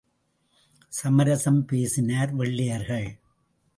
சமரசம் 0.89 1.65
பேசினர் 1.65 2.33
வெள்ளையர்கள். 2.33 3.09